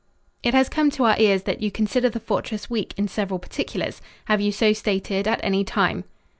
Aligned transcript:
"It 0.41 0.55
has 0.55 0.67
come 0.67 0.89
to 0.97 1.03
our 1.03 1.15
ears 1.19 1.43
that 1.43 1.61
you 1.61 1.69
consider 1.69 2.09
the 2.09 2.19
fortress 2.19 2.71
weak 2.71 2.95
in 2.97 3.07
several 3.07 3.37
particulars. 3.37 4.01
Have 4.25 4.41
you 4.41 4.51
so 4.51 4.73
stated 4.73 5.27
at 5.27 5.39
any 5.43 5.63
time?" 5.63 6.05